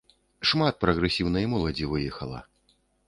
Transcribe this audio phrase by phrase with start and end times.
[0.51, 2.39] Шмат прагрэсіўнай моладзі выехала.